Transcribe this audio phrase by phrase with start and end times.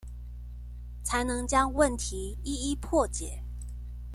[1.03, 3.43] 才能將問題一一破解